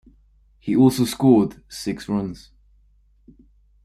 [0.57, 2.49] He also scored six runs.